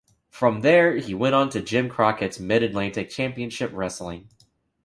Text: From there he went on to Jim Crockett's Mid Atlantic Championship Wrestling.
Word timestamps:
From 0.31 0.61
there 0.61 0.97
he 0.97 1.13
went 1.13 1.35
on 1.35 1.49
to 1.49 1.61
Jim 1.61 1.87
Crockett's 1.87 2.39
Mid 2.39 2.63
Atlantic 2.63 3.11
Championship 3.11 3.69
Wrestling. 3.71 4.29